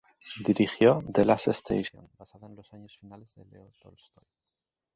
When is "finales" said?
2.97-3.35